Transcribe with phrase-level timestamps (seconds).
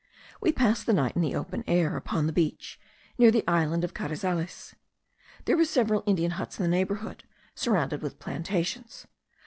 [0.41, 2.79] We passed the night in the open air, upon the beach,
[3.19, 4.73] near the island of Carizales.
[5.45, 9.05] There were several Indian huts in the neighbourhood, surrounded with plantations.